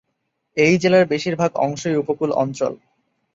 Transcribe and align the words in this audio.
এই 0.57 0.73
জেলার 0.77 1.05
বেশিরভাগ 1.05 1.51
অংশই 1.57 1.95
উপকূল 1.95 2.29
অঞ্চল। 2.33 2.73